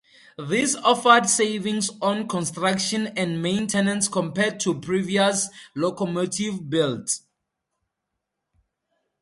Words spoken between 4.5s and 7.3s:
to previous locomotive builds.